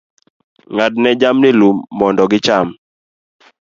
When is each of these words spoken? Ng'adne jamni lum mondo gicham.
Ng'adne 0.73 1.09
jamni 1.21 1.49
lum 1.59 1.77
mondo 1.97 2.23
gicham. 2.31 2.67